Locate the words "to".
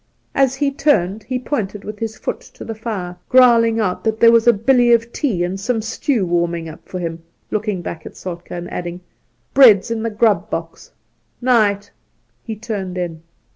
2.57-2.65